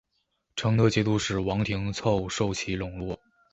[0.55, 3.19] 成德节度使王廷凑受其笼络。